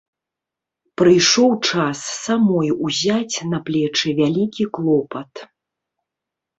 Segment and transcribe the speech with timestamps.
[1.01, 5.49] Прыйшоў час самой узяць на плечы вялікі клопат.